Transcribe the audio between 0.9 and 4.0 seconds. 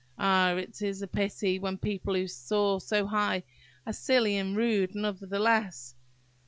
pity when people who soar so high are